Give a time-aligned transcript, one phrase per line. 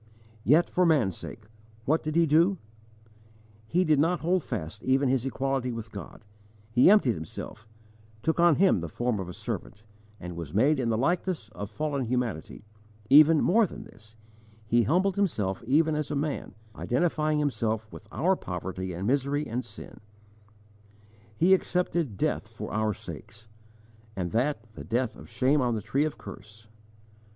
[0.43, 1.45] Yet for man's sake
[1.85, 2.57] what did he do?
[3.67, 6.25] He did not hold fast even His equality with God,
[6.71, 7.67] He emptied Himself,
[8.23, 9.83] took on Him the form of a servant,
[10.19, 12.65] was made in the likeness of fallen humanity;
[13.11, 14.15] even more than this,
[14.65, 19.63] He humbled Himself even as a man, identifying Himself with our poverty and misery and
[19.63, 19.99] sin;
[21.37, 23.47] He accepted death for our sakes,
[24.15, 26.69] and that, the death of shame on the tree of curse.